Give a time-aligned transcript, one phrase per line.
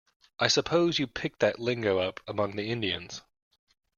[0.39, 3.21] I suppose you picked that lingo up among the Indians.